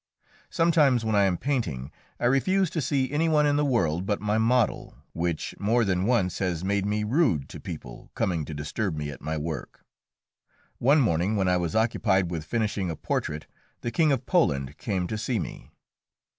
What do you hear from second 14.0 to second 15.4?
of Poland came to see